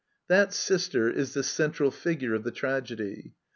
[0.27, 3.35] Thati istgr is the central fi gure of the tragedy